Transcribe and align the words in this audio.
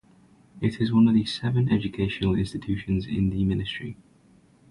It 0.61 0.81
is 0.81 0.91
one 0.91 1.07
of 1.15 1.29
seven 1.29 1.71
educational 1.71 2.33
institutions 2.33 3.05
in 3.05 3.29
the 3.29 3.45
ministry. 3.45 3.97